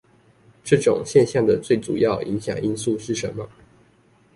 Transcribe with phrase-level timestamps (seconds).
[0.63, 3.47] 這種現象的最主要影響因素是什麼？